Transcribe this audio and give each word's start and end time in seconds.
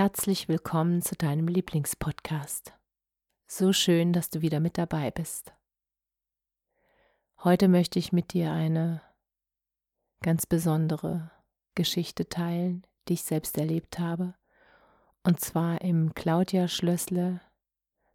Herzlich 0.00 0.46
willkommen 0.46 1.02
zu 1.02 1.16
deinem 1.16 1.48
Lieblingspodcast. 1.48 2.72
So 3.48 3.72
schön, 3.72 4.12
dass 4.12 4.30
du 4.30 4.42
wieder 4.42 4.60
mit 4.60 4.78
dabei 4.78 5.10
bist. 5.10 5.52
Heute 7.42 7.66
möchte 7.66 7.98
ich 7.98 8.12
mit 8.12 8.32
dir 8.32 8.52
eine 8.52 9.02
ganz 10.22 10.46
besondere 10.46 11.32
Geschichte 11.74 12.28
teilen, 12.28 12.86
die 13.08 13.14
ich 13.14 13.24
selbst 13.24 13.58
erlebt 13.58 13.98
habe. 13.98 14.34
Und 15.24 15.40
zwar 15.40 15.80
im 15.80 16.14
Claudia 16.14 16.68
Schlössle 16.68 17.40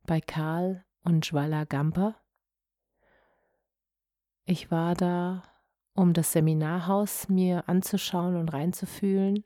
bei 0.06 0.22
Karl 0.22 0.86
und 1.04 1.26
Jwala 1.30 1.66
Gamper. 1.66 2.16
Ich 4.46 4.72
war 4.72 4.96
da, 4.96 5.44
um 5.96 6.14
das 6.14 6.32
Seminarhaus 6.32 7.28
mir 7.28 7.68
anzuschauen 7.68 8.38
und 8.38 8.54
reinzufühlen 8.54 9.44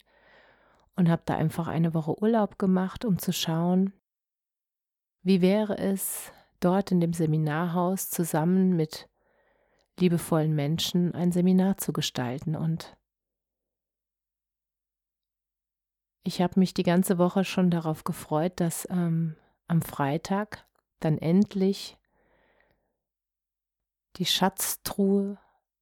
und 0.98 1.10
habe 1.10 1.22
da 1.26 1.38
einfach 1.38 1.68
eine 1.68 1.94
Woche 1.94 2.20
Urlaub 2.22 2.60
gemacht, 2.60 3.06
um 3.06 3.20
zu 3.20 3.32
schauen, 3.32 3.94
wie 5.22 5.42
wäre 5.42 5.78
es, 5.78 6.32
dort 6.60 6.92
in 6.92 7.00
dem 7.00 7.14
Seminarhaus 7.14 8.10
zusammen 8.10 8.76
mit 8.76 9.08
liebevollen 10.00 10.56
Menschen 10.56 11.14
ein 11.14 11.32
Seminar 11.32 11.78
zu 11.78 11.94
gestalten. 11.94 12.56
Und 12.56 12.98
ich 16.24 16.42
habe 16.42 16.60
mich 16.60 16.74
die 16.74 16.84
ganze 16.84 17.18
Woche 17.20 17.46
schon 17.46 17.70
darauf 17.70 18.04
gefreut, 18.04 18.54
dass 18.60 18.88
ähm, 18.90 19.36
am 19.68 19.82
Freitag 19.82 20.66
dann 21.00 21.20
endlich 21.20 21.98
die 24.16 24.26
Schatztruhe 24.26 25.38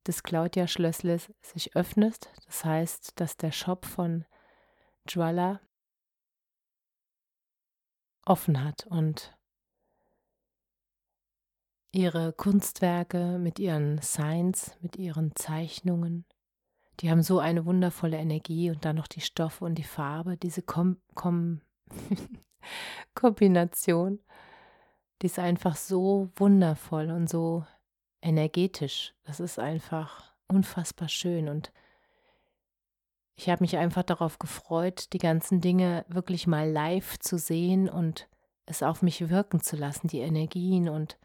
des 0.06 0.24
Claudia 0.24 0.68
Schlössles 0.68 1.32
sich 1.42 1.76
öffnet. 1.76 2.30
Das 2.46 2.66
heißt, 2.66 3.20
dass 3.20 3.38
der 3.38 3.52
Shop 3.52 3.86
von 3.86 4.26
Jwala 5.08 5.60
offen 8.26 8.64
hat 8.64 8.88
und 8.88 9.38
ihre 11.92 12.34
Kunstwerke 12.34 13.38
mit 13.40 13.60
ihren 13.60 14.00
Signs, 14.02 14.76
mit 14.82 14.98
ihren 14.98 15.36
Zeichnungen. 15.36 16.26
Die 17.00 17.10
haben 17.10 17.24
so 17.24 17.40
eine 17.40 17.66
wundervolle 17.66 18.18
Energie 18.18 18.70
und 18.70 18.84
dann 18.84 18.96
noch 18.96 19.08
die 19.08 19.22
Stoffe 19.22 19.64
und 19.64 19.76
die 19.76 19.84
Farbe, 19.84 20.38
diese 20.38 20.62
Kom 20.62 20.98
Kom 21.14 21.62
Kombination, 23.16 24.20
die 25.22 25.28
ist 25.28 25.40
einfach 25.40 25.76
so 25.76 26.30
wundervoll 26.36 27.12
und 27.12 27.30
so 27.30 27.66
energetisch. 28.22 29.14
Das 29.24 29.40
ist 29.40 29.60
einfach 29.60 30.34
unfassbar 30.48 31.10
schön 31.10 31.48
und 31.48 31.72
ich 33.36 33.50
habe 33.50 33.64
mich 33.64 33.78
einfach 33.78 34.04
darauf 34.04 34.40
gefreut, 34.40 35.12
die 35.14 35.18
ganzen 35.18 35.60
Dinge 35.60 36.06
wirklich 36.08 36.48
mal 36.48 36.70
live 36.70 37.20
zu 37.20 37.38
sehen 37.38 37.90
und 37.90 38.30
es 38.66 38.82
auf 38.82 39.02
mich 39.02 39.30
wirken 39.30 39.60
zu 39.62 39.76
lassen, 39.76 40.08
die 40.08 40.20
Energien 40.20 40.90
und 40.90 41.18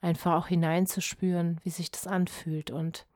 einfach 0.00 0.34
auch 0.34 0.48
hineinzuspüren, 0.48 1.60
wie 1.62 1.70
sich 1.70 1.90
das 1.90 2.06
anfühlt. 2.06 2.70
Und 2.70 3.06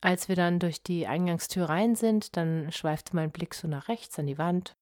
als 0.00 0.28
wir 0.28 0.36
dann 0.36 0.58
durch 0.58 0.82
die 0.82 1.06
Eingangstür 1.06 1.68
rein 1.68 1.94
sind, 1.94 2.36
dann 2.36 2.72
schweifte 2.72 3.14
mein 3.14 3.30
Blick 3.30 3.54
so 3.54 3.68
nach 3.68 3.88
rechts 3.88 4.18
an 4.18 4.26
die 4.26 4.38
Wand. 4.38 4.76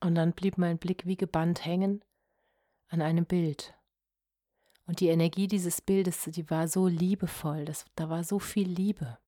Und 0.00 0.14
dann 0.16 0.32
blieb 0.32 0.58
mein 0.58 0.78
Blick 0.78 1.06
wie 1.06 1.16
gebannt 1.16 1.64
hängen 1.64 2.02
an 2.88 3.02
einem 3.02 3.24
Bild. 3.24 3.74
Und 4.86 5.00
die 5.00 5.08
Energie 5.08 5.46
dieses 5.46 5.80
Bildes, 5.80 6.24
die 6.24 6.50
war 6.50 6.66
so 6.66 6.88
liebevoll, 6.88 7.64
das, 7.64 7.84
da 7.94 8.10
war 8.10 8.24
so 8.24 8.40
viel 8.40 8.68
Liebe. 8.68 9.18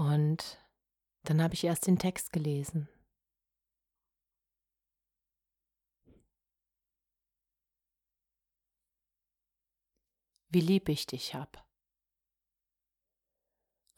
Und 0.00 0.58
dann 1.24 1.42
habe 1.42 1.54
ich 1.54 1.64
erst 1.64 1.86
den 1.86 1.98
Text 1.98 2.32
gelesen 2.32 2.88
wie 10.50 10.60
lieb 10.60 10.88
ich 10.88 11.06
dich 11.06 11.34
hab. 11.34 11.64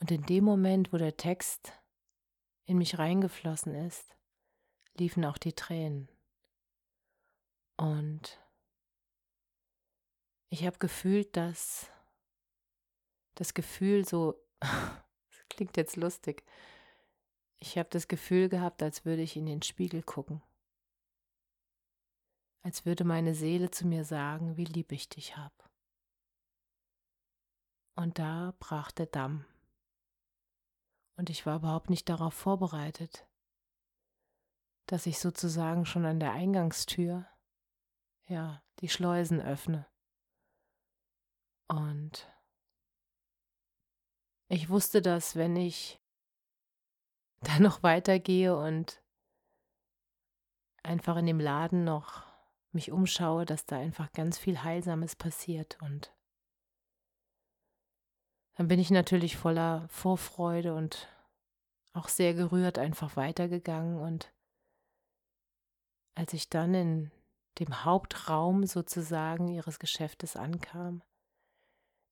Und 0.00 0.10
in 0.10 0.22
dem 0.26 0.44
Moment, 0.44 0.92
wo 0.92 0.98
der 0.98 1.16
Text 1.16 1.72
in 2.64 2.78
mich 2.78 2.98
reingeflossen 2.98 3.74
ist, 3.74 4.16
liefen 4.94 5.24
auch 5.24 5.38
die 5.38 5.54
Tränen. 5.54 6.08
Und 7.76 8.38
ich 10.50 10.66
habe 10.66 10.78
gefühlt, 10.78 11.36
dass 11.36 11.90
das 13.34 13.54
Gefühl 13.54 14.04
so, 14.04 14.34
klingt 15.62 15.76
jetzt 15.76 15.96
lustig, 15.96 16.44
ich 17.60 17.78
habe 17.78 17.88
das 17.90 18.08
Gefühl 18.08 18.48
gehabt, 18.48 18.82
als 18.82 19.04
würde 19.04 19.22
ich 19.22 19.36
in 19.36 19.46
den 19.46 19.62
Spiegel 19.62 20.02
gucken. 20.02 20.42
Als 22.62 22.84
würde 22.84 23.04
meine 23.04 23.36
Seele 23.36 23.70
zu 23.70 23.86
mir 23.86 24.04
sagen, 24.04 24.56
wie 24.56 24.64
lieb 24.64 24.90
ich 24.90 25.08
dich 25.08 25.36
hab. 25.36 25.70
Und 27.94 28.18
da 28.18 28.54
brach 28.58 28.90
der 28.90 29.06
Damm. 29.06 29.44
Und 31.16 31.30
ich 31.30 31.46
war 31.46 31.56
überhaupt 31.58 31.90
nicht 31.90 32.08
darauf 32.08 32.34
vorbereitet, 32.34 33.28
dass 34.86 35.06
ich 35.06 35.20
sozusagen 35.20 35.86
schon 35.86 36.06
an 36.06 36.18
der 36.18 36.32
Eingangstür, 36.32 37.28
ja, 38.26 38.64
die 38.80 38.88
Schleusen 38.88 39.40
öffne. 39.40 39.86
Und 41.68 42.28
ich 44.52 44.68
wusste, 44.68 45.00
dass 45.00 45.34
wenn 45.36 45.56
ich 45.56 45.98
da 47.40 47.58
noch 47.58 47.82
weitergehe 47.82 48.56
und 48.56 49.02
einfach 50.82 51.16
in 51.16 51.26
dem 51.26 51.40
Laden 51.40 51.84
noch 51.84 52.24
mich 52.72 52.92
umschaue, 52.92 53.44
dass 53.44 53.66
da 53.66 53.78
einfach 53.78 54.12
ganz 54.12 54.38
viel 54.38 54.62
Heilsames 54.62 55.16
passiert 55.16 55.80
und 55.82 56.14
dann 58.54 58.68
bin 58.68 58.78
ich 58.78 58.90
natürlich 58.90 59.36
voller 59.36 59.88
Vorfreude 59.88 60.74
und 60.74 61.08
auch 61.94 62.08
sehr 62.08 62.34
gerührt 62.34 62.78
einfach 62.78 63.16
weitergegangen 63.16 63.98
und 63.98 64.32
als 66.14 66.32
ich 66.34 66.48
dann 66.48 66.74
in 66.74 67.10
dem 67.58 67.84
Hauptraum 67.84 68.66
sozusagen 68.66 69.48
ihres 69.48 69.78
Geschäftes 69.78 70.36
ankam, 70.36 71.02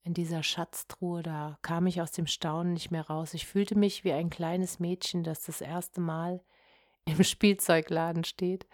in 0.03 0.15
dieser 0.15 0.43
Schatztruhe, 0.43 1.22
da 1.22 1.59
kam 1.62 1.87
ich 1.87 2.00
aus 2.00 2.12
dem 2.12 2.27
Staunen 2.27 2.72
nicht 2.72 2.91
mehr 2.91 3.06
raus. 3.06 3.34
Ich 3.34 3.47
fühlte 3.47 3.77
mich 3.77 4.04
wie 4.04 4.13
ein 4.13 4.30
kleines 4.30 4.80
Mädchen, 4.80 5.22
das 5.22 5.45
das 5.45 5.60
erste 5.60 6.01
Mal 6.01 6.42
im 7.04 7.22
Spielzeugladen 7.22 8.24
steht 8.24 8.66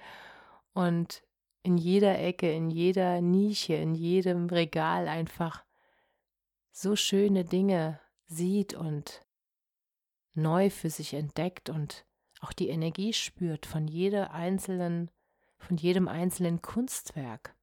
und 0.72 1.22
in 1.62 1.78
jeder 1.78 2.18
Ecke, 2.18 2.52
in 2.52 2.70
jeder 2.70 3.20
Nische, 3.20 3.74
in 3.74 3.94
jedem 3.94 4.46
Regal 4.46 5.08
einfach 5.08 5.64
so 6.70 6.94
schöne 6.94 7.44
Dinge 7.44 7.98
sieht 8.26 8.74
und 8.74 9.26
neu 10.34 10.70
für 10.70 10.90
sich 10.90 11.14
entdeckt 11.14 11.70
und 11.70 12.06
auch 12.40 12.52
die 12.52 12.68
Energie 12.68 13.12
spürt 13.12 13.66
von 13.66 13.88
jeder 13.88 14.32
einzelnen, 14.32 15.10
von 15.58 15.76
jedem 15.76 16.06
einzelnen 16.06 16.62
Kunstwerk, 16.62 17.55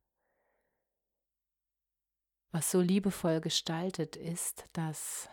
was 2.54 2.72
so 2.72 2.80
liebevoll 2.80 3.42
gestaltet 3.42 4.16
ist, 4.16 4.70
dass 4.72 5.28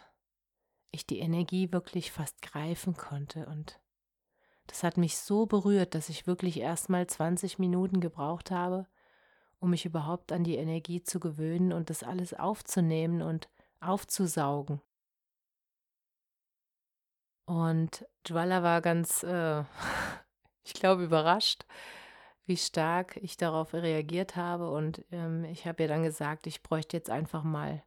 ich 0.90 1.06
die 1.06 1.20
Energie 1.20 1.70
wirklich 1.70 2.11
fast 2.11 2.43
greifen 2.43 2.96
konnte 2.96 3.46
und 3.46 3.78
das 4.67 4.82
hat 4.84 4.96
mich 4.96 5.19
so 5.19 5.46
berührt, 5.46 5.94
dass 5.94 6.08
ich 6.08 6.26
wirklich 6.26 6.61
erst 6.61 6.88
mal 6.88 7.06
20 7.06 7.58
Minuten 7.58 8.00
gebraucht 8.00 8.50
habe, 8.50 8.87
um 9.58 9.70
mich 9.70 9.84
überhaupt 9.84 10.32
an 10.32 10.44
die 10.44 10.56
Energie 10.56 11.02
zu 11.02 11.19
gewöhnen 11.19 11.72
und 11.72 11.90
das 11.90 12.02
alles 12.02 12.34
aufzunehmen 12.34 13.20
und 13.20 13.49
aufzusaugen. 13.81 14.81
Und 17.46 18.06
Jwala 18.26 18.62
war 18.62 18.81
ganz, 18.81 19.25
äh, 19.25 19.64
ich 20.64 20.73
glaube, 20.73 21.02
überrascht, 21.02 21.66
wie 22.50 22.56
stark 22.56 23.17
ich 23.19 23.37
darauf 23.37 23.73
reagiert 23.75 24.35
habe. 24.35 24.73
Und 24.73 25.05
ähm, 25.12 25.44
ich 25.44 25.69
habe 25.69 25.85
ihr 25.85 25.88
dann 25.88 26.02
gesagt, 26.02 26.49
ich 26.49 26.64
bräuchte 26.64 26.97
jetzt 26.97 27.08
einfach 27.08 27.44
mal 27.44 27.85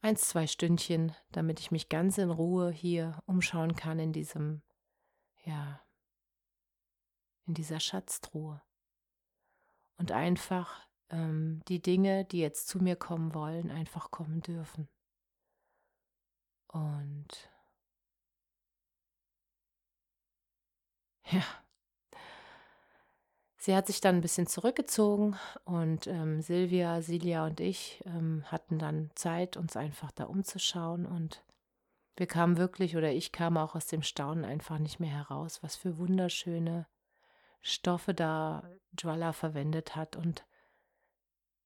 eins, 0.00 0.28
zwei 0.28 0.46
Stündchen, 0.46 1.12
damit 1.32 1.58
ich 1.58 1.72
mich 1.72 1.88
ganz 1.88 2.18
in 2.18 2.30
Ruhe 2.30 2.70
hier 2.70 3.20
umschauen 3.26 3.74
kann 3.74 3.98
in 3.98 4.12
diesem, 4.12 4.62
ja, 5.44 5.84
in 7.46 7.54
dieser 7.54 7.80
Schatztruhe. 7.80 8.62
Und 9.96 10.12
einfach 10.12 10.86
ähm, 11.10 11.60
die 11.66 11.82
Dinge, 11.82 12.24
die 12.26 12.38
jetzt 12.38 12.68
zu 12.68 12.78
mir 12.78 12.94
kommen 12.94 13.34
wollen, 13.34 13.72
einfach 13.72 14.12
kommen 14.12 14.40
dürfen. 14.40 14.88
Und 16.68 17.50
ja, 21.24 21.42
sie 23.68 23.76
hat 23.76 23.86
sich 23.86 24.00
dann 24.00 24.14
ein 24.14 24.20
bisschen 24.22 24.46
zurückgezogen 24.46 25.36
und 25.66 26.06
ähm, 26.06 26.40
Silvia, 26.40 27.02
Silja 27.02 27.44
und 27.44 27.60
ich 27.60 28.02
ähm, 28.06 28.42
hatten 28.46 28.78
dann 28.78 29.10
Zeit, 29.14 29.58
uns 29.58 29.76
einfach 29.76 30.10
da 30.10 30.24
umzuschauen 30.24 31.04
und 31.04 31.44
wir 32.16 32.26
kamen 32.26 32.56
wirklich, 32.56 32.96
oder 32.96 33.12
ich 33.12 33.30
kam 33.30 33.58
auch 33.58 33.74
aus 33.74 33.84
dem 33.84 34.02
Staunen 34.02 34.46
einfach 34.46 34.78
nicht 34.78 35.00
mehr 35.00 35.10
heraus, 35.10 35.62
was 35.62 35.76
für 35.76 35.98
wunderschöne 35.98 36.86
Stoffe 37.60 38.14
da 38.14 38.62
Jwala 38.98 39.34
verwendet 39.34 39.96
hat 39.96 40.16
und 40.16 40.46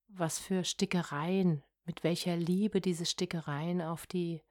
was 0.09 0.39
für 0.39 0.65
Stickereien, 0.65 1.63
mit 1.85 2.03
welcher 2.03 2.35
Liebe 2.35 2.81
diese 2.81 3.05
Stickereien 3.05 3.81
auf 3.81 4.07
die 4.07 4.43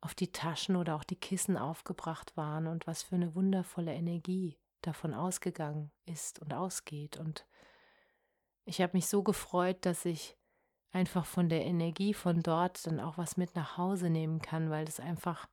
auf 0.00 0.16
die 0.16 0.32
Taschen 0.32 0.74
oder 0.74 0.96
auch 0.96 1.04
die 1.04 1.14
Kissen 1.14 1.56
aufgebracht 1.56 2.36
waren 2.36 2.66
und 2.66 2.88
was 2.88 3.04
für 3.04 3.14
eine 3.14 3.36
wundervolle 3.36 3.94
Energie 3.94 4.58
davon 4.86 5.14
ausgegangen 5.14 5.90
ist 6.04 6.40
und 6.40 6.54
ausgeht. 6.54 7.16
Und 7.16 7.46
ich 8.64 8.80
habe 8.80 8.96
mich 8.96 9.06
so 9.06 9.22
gefreut, 9.22 9.84
dass 9.86 10.04
ich 10.04 10.36
einfach 10.92 11.24
von 11.24 11.48
der 11.48 11.64
Energie 11.64 12.14
von 12.14 12.42
dort 12.42 12.86
dann 12.86 13.00
auch 13.00 13.18
was 13.18 13.36
mit 13.36 13.54
nach 13.54 13.78
Hause 13.78 14.10
nehmen 14.10 14.40
kann, 14.40 14.70
weil 14.70 14.84
das 14.84 15.00
einfach, 15.00 15.48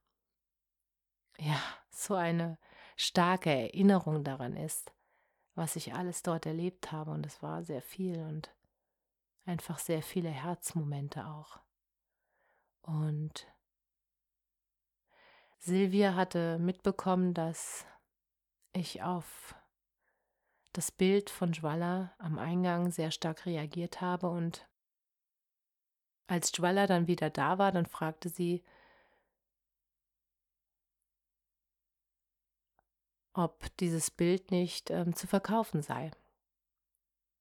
ja, 1.37 1.59
so 1.89 2.15
eine 2.15 2.57
starke 2.95 3.49
Erinnerung 3.49 4.23
daran 4.23 4.55
ist, 4.55 4.93
was 5.55 5.75
ich 5.75 5.93
alles 5.93 6.21
dort 6.21 6.45
erlebt 6.45 6.91
habe. 6.91 7.11
Und 7.11 7.25
es 7.25 7.41
war 7.41 7.63
sehr 7.63 7.81
viel 7.81 8.19
und 8.19 8.53
einfach 9.45 9.79
sehr 9.79 10.03
viele 10.03 10.29
Herzmomente 10.29 11.25
auch. 11.25 11.59
Und 12.81 13.47
Silvia 15.59 16.15
hatte 16.15 16.57
mitbekommen, 16.59 17.33
dass 17.33 17.85
ich 18.73 19.03
auf 19.03 19.55
das 20.73 20.91
Bild 20.91 21.29
von 21.29 21.53
Jwala 21.53 22.13
am 22.19 22.37
Eingang 22.37 22.91
sehr 22.91 23.11
stark 23.11 23.45
reagiert 23.45 24.01
habe 24.01 24.29
und 24.29 24.67
als 26.27 26.51
Jwala 26.55 26.85
dann 26.85 27.07
wieder 27.07 27.29
da 27.29 27.57
war, 27.57 27.71
dann 27.71 27.87
fragte 27.87 28.29
sie, 28.29 28.63
ob 33.33 33.75
dieses 33.77 34.11
Bild 34.11 34.51
nicht 34.51 34.91
ähm, 34.91 35.15
zu 35.15 35.25
verkaufen 35.25 35.81
sei, 35.81 36.11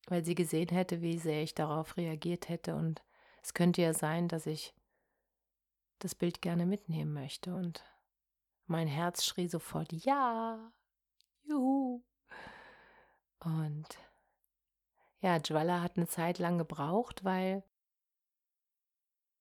weil 0.06 0.24
sie 0.24 0.34
gesehen 0.34 0.68
hätte, 0.68 1.02
wie 1.02 1.18
sehr 1.18 1.42
ich 1.42 1.54
darauf 1.54 1.96
reagiert 1.96 2.48
hätte 2.48 2.76
und 2.76 3.02
es 3.42 3.54
könnte 3.54 3.82
ja 3.82 3.92
sein, 3.94 4.28
dass 4.28 4.46
ich 4.46 4.74
das 5.98 6.14
Bild 6.14 6.42
gerne 6.42 6.66
mitnehmen 6.66 7.12
möchte. 7.12 7.54
Und 7.54 7.84
mein 8.66 8.86
Herz 8.88 9.24
schrie 9.24 9.48
sofort 9.48 9.92
Ja, 9.92 10.72
juhu. 11.48 12.02
Und 13.40 13.98
ja, 15.20 15.36
Jwala 15.38 15.80
hat 15.80 15.96
eine 15.96 16.06
Zeit 16.06 16.38
lang 16.38 16.58
gebraucht, 16.58 17.24
weil 17.24 17.62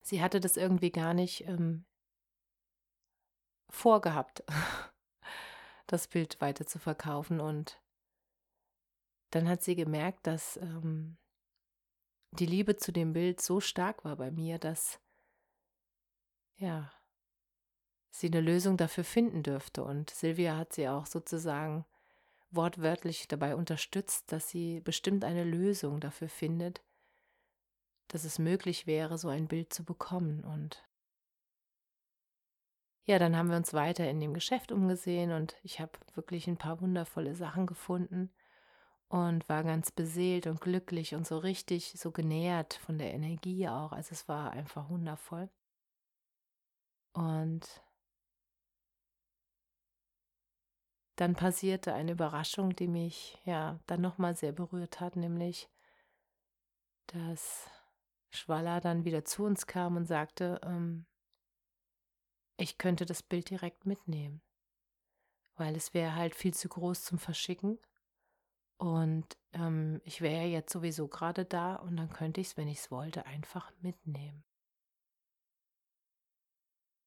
sie 0.00 0.22
hatte 0.22 0.40
das 0.40 0.56
irgendwie 0.56 0.90
gar 0.90 1.14
nicht 1.14 1.46
ähm, 1.46 1.84
vorgehabt, 3.68 4.42
das 5.86 6.08
Bild 6.08 6.40
weiter 6.40 6.66
zu 6.66 6.78
verkaufen. 6.78 7.40
Und 7.40 7.80
dann 9.30 9.48
hat 9.48 9.62
sie 9.62 9.76
gemerkt, 9.76 10.26
dass 10.26 10.56
ähm, 10.56 11.16
die 12.32 12.46
Liebe 12.46 12.76
zu 12.76 12.92
dem 12.92 13.12
Bild 13.12 13.40
so 13.40 13.60
stark 13.60 14.04
war 14.04 14.16
bei 14.16 14.30
mir, 14.30 14.58
dass 14.58 15.00
ja, 16.56 16.90
sie 18.10 18.26
eine 18.26 18.40
Lösung 18.40 18.76
dafür 18.76 19.04
finden 19.04 19.42
dürfte. 19.42 19.84
Und 19.84 20.10
Silvia 20.10 20.56
hat 20.56 20.72
sie 20.72 20.88
auch 20.88 21.06
sozusagen 21.06 21.84
wortwörtlich 22.50 23.28
dabei 23.28 23.54
unterstützt, 23.54 24.32
dass 24.32 24.48
sie 24.48 24.80
bestimmt 24.80 25.24
eine 25.24 25.44
Lösung 25.44 26.00
dafür 26.00 26.28
findet, 26.28 26.82
dass 28.08 28.24
es 28.24 28.38
möglich 28.38 28.86
wäre, 28.86 29.18
so 29.18 29.28
ein 29.28 29.48
Bild 29.48 29.72
zu 29.72 29.84
bekommen. 29.84 30.44
Und 30.44 30.82
ja, 33.04 33.18
dann 33.18 33.36
haben 33.36 33.50
wir 33.50 33.56
uns 33.56 33.74
weiter 33.74 34.08
in 34.08 34.20
dem 34.20 34.34
Geschäft 34.34 34.72
umgesehen 34.72 35.32
und 35.32 35.56
ich 35.62 35.80
habe 35.80 35.92
wirklich 36.14 36.46
ein 36.46 36.58
paar 36.58 36.80
wundervolle 36.80 37.34
Sachen 37.34 37.66
gefunden 37.66 38.30
und 39.08 39.48
war 39.48 39.64
ganz 39.64 39.90
beseelt 39.90 40.46
und 40.46 40.60
glücklich 40.60 41.14
und 41.14 41.26
so 41.26 41.38
richtig 41.38 41.92
so 41.96 42.10
genährt 42.10 42.74
von 42.74 42.98
der 42.98 43.14
Energie 43.14 43.68
auch. 43.68 43.92
Also 43.92 44.12
es 44.12 44.28
war 44.28 44.50
einfach 44.50 44.90
wundervoll. 44.90 45.48
Und 47.14 47.66
dann 51.20 51.34
passierte 51.34 51.94
eine 51.94 52.12
Überraschung, 52.12 52.76
die 52.76 52.86
mich 52.86 53.38
ja 53.44 53.80
dann 53.86 54.00
nochmal 54.00 54.36
sehr 54.36 54.52
berührt 54.52 55.00
hat, 55.00 55.16
nämlich, 55.16 55.68
dass 57.08 57.68
Schwalla 58.30 58.78
dann 58.80 59.04
wieder 59.04 59.24
zu 59.24 59.44
uns 59.44 59.66
kam 59.66 59.96
und 59.96 60.06
sagte, 60.06 60.60
ähm, 60.62 61.06
ich 62.56 62.78
könnte 62.78 63.04
das 63.04 63.22
Bild 63.24 63.50
direkt 63.50 63.84
mitnehmen, 63.84 64.42
weil 65.56 65.74
es 65.74 65.92
wäre 65.92 66.14
halt 66.14 66.36
viel 66.36 66.54
zu 66.54 66.68
groß 66.68 67.04
zum 67.04 67.18
Verschicken 67.18 67.80
und 68.76 69.36
ähm, 69.54 70.00
ich 70.04 70.20
wäre 70.20 70.46
jetzt 70.46 70.72
sowieso 70.72 71.08
gerade 71.08 71.44
da 71.44 71.74
und 71.76 71.96
dann 71.96 72.10
könnte 72.10 72.40
ich 72.40 72.48
es, 72.48 72.56
wenn 72.56 72.68
ich 72.68 72.78
es 72.78 72.90
wollte, 72.92 73.26
einfach 73.26 73.72
mitnehmen. 73.80 74.44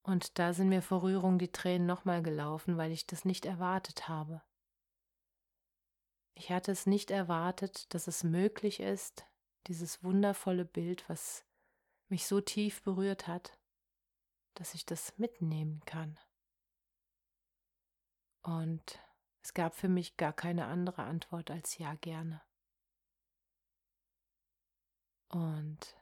Und 0.04 0.40
da 0.40 0.54
sind 0.54 0.70
mir 0.70 0.82
vor 0.82 1.04
Rührung 1.04 1.38
die 1.38 1.52
Tränen 1.52 1.86
nochmal 1.86 2.24
gelaufen, 2.24 2.78
weil 2.78 2.92
ich 2.92 3.06
das 3.06 3.24
nicht 3.24 3.46
erwartet 3.46 4.08
habe. 4.08 4.42
Ich 6.34 6.50
hatte 6.52 6.72
es 6.72 6.88
nicht 6.88 7.12
erwartet, 7.12 7.94
dass 7.94 8.08
es 8.08 8.24
möglich 8.24 8.80
ist, 8.80 9.26
dieses 9.68 10.04
wundervolle 10.04 10.66
Bild, 10.66 11.08
was 11.08 11.46
mich 12.10 12.26
so 12.26 12.42
tief 12.42 12.82
berührt 12.82 13.28
hat, 13.28 13.58
dass 14.56 14.74
ich 14.74 14.86
das 14.86 15.18
mitnehmen 15.18 15.82
kann. 15.86 16.20
Und 18.42 19.00
es 19.44 19.54
gab 19.54 19.76
für 19.76 19.88
mich 19.88 20.18
gar 20.18 20.34
keine 20.34 20.66
andere 20.66 21.04
Antwort 21.04 21.52
als 21.52 21.78
ja 21.78 21.94
gerne. 21.96 22.42
Und 25.30 25.96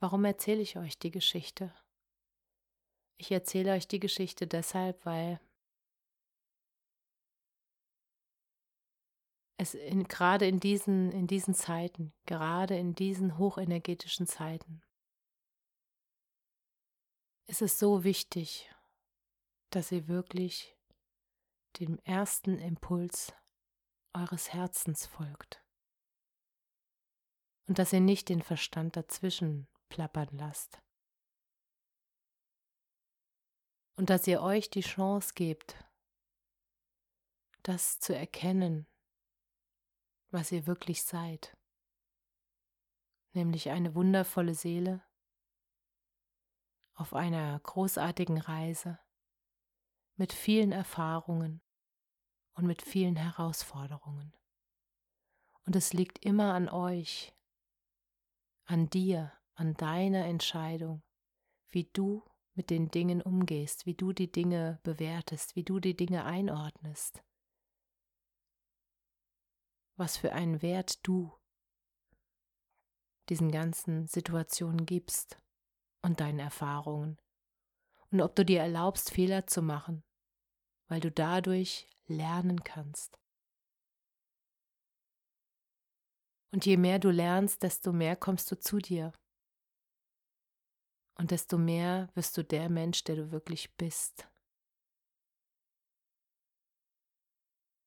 warum 0.00 0.24
erzähle 0.24 0.60
ich 0.60 0.76
euch 0.76 0.98
die 0.98 1.10
Geschichte? 1.10 1.74
Ich 3.20 3.30
erzähle 3.30 3.74
euch 3.74 3.86
die 3.86 4.00
Geschichte 4.00 4.46
deshalb, 4.46 5.04
weil 5.04 5.38
es 9.58 9.74
in, 9.74 10.04
gerade 10.04 10.48
in 10.48 10.58
diesen, 10.58 11.12
in 11.12 11.26
diesen 11.26 11.52
Zeiten, 11.52 12.14
gerade 12.24 12.78
in 12.78 12.94
diesen 12.94 13.36
hochenergetischen 13.36 14.26
Zeiten, 14.26 14.80
ist 17.46 17.60
es 17.60 17.78
so 17.78 18.04
wichtig, 18.04 18.74
dass 19.68 19.92
ihr 19.92 20.08
wirklich 20.08 20.74
dem 21.78 21.98
ersten 22.04 22.58
Impuls 22.58 23.34
eures 24.14 24.54
Herzens 24.54 25.04
folgt. 25.04 25.62
Und 27.68 27.78
dass 27.78 27.92
ihr 27.92 28.00
nicht 28.00 28.30
den 28.30 28.40
Verstand 28.40 28.96
dazwischen 28.96 29.68
plappern 29.90 30.30
lasst 30.32 30.80
und 34.00 34.08
dass 34.08 34.26
ihr 34.26 34.40
euch 34.40 34.70
die 34.70 34.80
Chance 34.80 35.34
gebt, 35.34 35.76
das 37.62 38.00
zu 38.00 38.16
erkennen, 38.16 38.86
was 40.30 40.52
ihr 40.52 40.66
wirklich 40.66 41.02
seid, 41.02 41.54
nämlich 43.34 43.68
eine 43.68 43.94
wundervolle 43.94 44.54
Seele 44.54 45.02
auf 46.94 47.12
einer 47.12 47.60
großartigen 47.60 48.38
Reise 48.38 48.98
mit 50.16 50.32
vielen 50.32 50.72
Erfahrungen 50.72 51.60
und 52.54 52.64
mit 52.64 52.80
vielen 52.80 53.16
Herausforderungen. 53.16 54.34
Und 55.66 55.76
es 55.76 55.92
liegt 55.92 56.24
immer 56.24 56.54
an 56.54 56.70
euch, 56.70 57.36
an 58.64 58.88
dir, 58.88 59.30
an 59.56 59.74
deiner 59.74 60.24
Entscheidung, 60.24 61.02
wie 61.68 61.84
du 61.84 62.29
mit 62.60 62.68
den 62.68 62.90
Dingen 62.90 63.22
umgehst, 63.22 63.86
wie 63.86 63.94
du 63.94 64.12
die 64.12 64.30
Dinge 64.30 64.80
bewertest, 64.82 65.56
wie 65.56 65.64
du 65.64 65.80
die 65.80 65.96
Dinge 65.96 66.26
einordnest, 66.26 67.24
was 69.96 70.18
für 70.18 70.34
einen 70.34 70.60
Wert 70.60 70.98
du 71.06 71.32
diesen 73.30 73.50
ganzen 73.50 74.06
Situationen 74.08 74.84
gibst 74.84 75.38
und 76.02 76.20
deinen 76.20 76.38
Erfahrungen 76.38 77.18
und 78.10 78.20
ob 78.20 78.36
du 78.36 78.44
dir 78.44 78.60
erlaubst, 78.60 79.10
Fehler 79.10 79.46
zu 79.46 79.62
machen, 79.62 80.04
weil 80.88 81.00
du 81.00 81.10
dadurch 81.10 81.88
lernen 82.08 82.62
kannst. 82.62 83.18
Und 86.52 86.66
je 86.66 86.76
mehr 86.76 86.98
du 86.98 87.08
lernst, 87.08 87.62
desto 87.62 87.94
mehr 87.94 88.16
kommst 88.16 88.52
du 88.52 88.60
zu 88.60 88.80
dir. 88.80 89.14
Und 91.20 91.32
desto 91.32 91.58
mehr 91.58 92.08
wirst 92.14 92.38
du 92.38 92.42
der 92.42 92.70
Mensch, 92.70 93.04
der 93.04 93.14
du 93.16 93.30
wirklich 93.30 93.76
bist. 93.76 94.26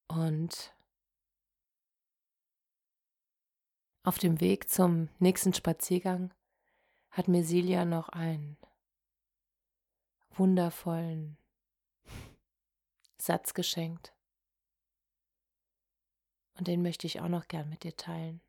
Und 0.07 0.75
auf 4.03 4.19
dem 4.19 4.39
Weg 4.39 4.69
zum 4.69 5.09
nächsten 5.17 5.51
Spaziergang 5.51 6.31
hat 7.09 7.27
mir 7.27 7.43
Silja 7.43 7.85
noch 7.85 8.09
einen 8.09 8.55
wundervollen 10.29 11.39
Satz 13.17 13.55
geschenkt. 13.55 14.13
Und 16.59 16.67
den 16.67 16.83
möchte 16.83 17.07
ich 17.07 17.19
auch 17.19 17.29
noch 17.29 17.47
gern 17.47 17.67
mit 17.67 17.81
dir 17.81 17.95
teilen. 17.95 18.41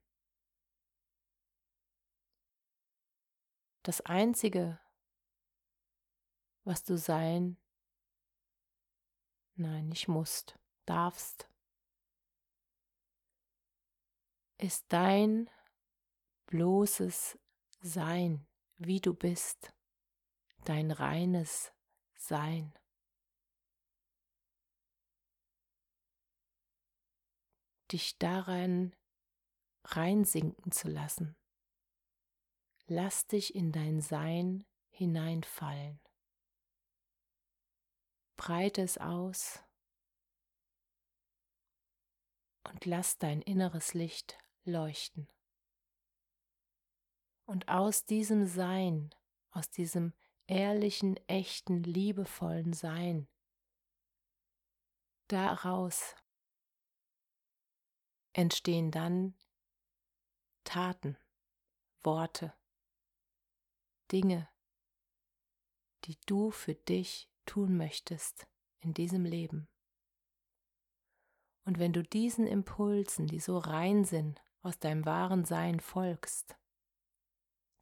Das 3.85 4.01
Einzige, 4.01 4.81
was 6.65 6.85
du 6.85 6.97
sein, 6.97 7.59
nein, 9.57 9.91
nicht 9.91 10.09
musst, 10.09 10.59
darfst, 10.87 11.51
ist 14.57 14.87
dein 14.89 15.51
bloßes 16.47 17.39
Sein, 17.83 18.47
wie 18.79 19.03
du 19.03 19.13
bist, 19.13 19.75
dein 20.65 20.91
reines 20.91 21.71
Sein. 22.17 22.73
Dich 27.93 28.17
daran 28.17 28.97
reinsinken 29.85 30.73
zu 30.73 30.89
lassen. 30.89 31.37
Lass 32.87 33.27
dich 33.27 33.55
in 33.55 33.73
dein 33.73 34.01
Sein 34.01 34.67
hineinfallen. 34.91 36.01
Breite 38.37 38.83
es 38.83 38.99
aus 38.99 39.65
und 42.65 42.85
lass 42.85 43.19
dein 43.19 43.41
inneres 43.41 43.95
Licht 43.95 44.37
leuchten. 44.65 45.29
Und 47.47 47.69
aus 47.69 48.05
diesem 48.05 48.47
Sein, 48.47 49.15
aus 49.51 49.71
diesem 49.71 50.13
ehrlichen, 50.47 51.17
echten, 51.27 51.83
liebevollen 51.83 52.73
Sein, 52.75 53.29
daraus 55.29 56.15
entstehen 58.35 58.91
dann 58.91 59.35
Taten, 60.65 61.17
Worte, 62.03 62.53
Dinge, 64.13 64.49
die 66.05 66.19
du 66.27 66.51
für 66.51 66.75
dich 66.75 67.31
tun 67.47 67.77
möchtest 67.77 68.47
in 68.81 68.95
diesem 68.95 69.25
Leben. 69.25 69.69
Und 71.65 71.79
wenn 71.79 71.93
du 71.93 72.03
diesen 72.03 72.47
Impulsen, 72.47 73.27
die 73.27 73.41
so 73.41 73.59
rein 73.59 74.05
sind, 74.05 74.43
aus 74.63 74.79
deinem 74.79 75.05
wahren 75.07 75.45
Sein 75.45 75.81
folgst, 75.81 76.57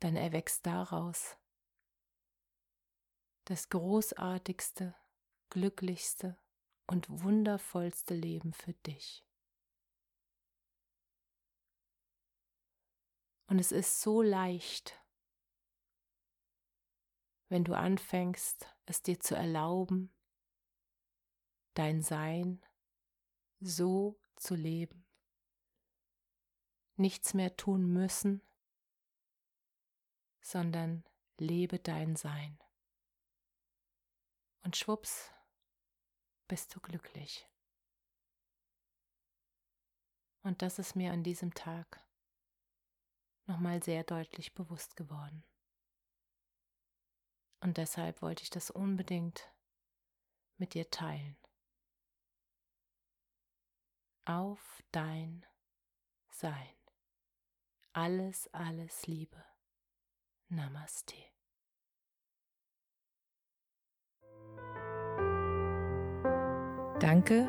dann 0.00 0.16
erwächst 0.16 0.66
daraus 0.66 1.36
das 3.44 3.68
großartigste, 3.68 4.94
glücklichste 5.50 6.38
und 6.86 7.08
wundervollste 7.08 8.14
Leben 8.14 8.52
für 8.52 8.72
dich. 8.72 9.24
Und 13.46 13.58
es 13.58 13.72
ist 13.72 14.00
so 14.00 14.22
leicht, 14.22 15.01
wenn 17.52 17.64
du 17.64 17.74
anfängst, 17.74 18.66
es 18.86 19.02
dir 19.02 19.20
zu 19.20 19.34
erlauben, 19.34 20.10
dein 21.74 22.00
Sein 22.00 22.64
so 23.60 24.18
zu 24.36 24.54
leben, 24.54 25.04
nichts 26.96 27.34
mehr 27.34 27.54
tun 27.54 27.92
müssen, 27.92 28.40
sondern 30.40 31.04
lebe 31.36 31.78
dein 31.78 32.16
Sein. 32.16 32.58
Und 34.62 34.78
schwupps, 34.78 35.30
bist 36.48 36.74
du 36.74 36.80
glücklich. 36.80 37.46
Und 40.42 40.62
das 40.62 40.78
ist 40.78 40.96
mir 40.96 41.12
an 41.12 41.22
diesem 41.22 41.52
Tag 41.52 42.02
nochmal 43.44 43.82
sehr 43.82 44.04
deutlich 44.04 44.54
bewusst 44.54 44.96
geworden. 44.96 45.44
Und 47.62 47.76
deshalb 47.76 48.22
wollte 48.22 48.42
ich 48.42 48.50
das 48.50 48.70
unbedingt 48.70 49.48
mit 50.58 50.74
dir 50.74 50.90
teilen. 50.90 51.36
Auf 54.24 54.82
dein 54.90 55.46
Sein. 56.28 56.56
Alles, 57.92 58.52
alles 58.52 59.06
Liebe. 59.06 59.44
Namaste. 60.48 61.14
Danke, 66.98 67.48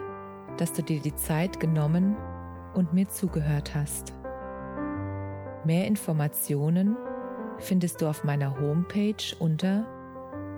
dass 0.58 0.74
du 0.74 0.84
dir 0.84 1.02
die 1.02 1.16
Zeit 1.16 1.60
genommen 1.60 2.18
und 2.76 2.94
mir 2.94 3.10
zugehört 3.10 3.74
hast. 3.74 4.14
Mehr 5.66 5.88
Informationen 5.88 6.98
findest 7.60 8.02
du 8.02 8.08
auf 8.08 8.24
meiner 8.24 8.60
Homepage 8.60 9.36
unter 9.40 9.88